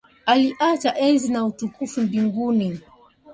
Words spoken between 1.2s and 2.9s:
na utukufu mbinguni.